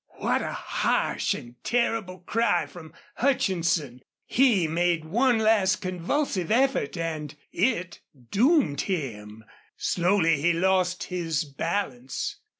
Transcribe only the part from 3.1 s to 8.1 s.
Hutchinson! He made one last convulsive effort and it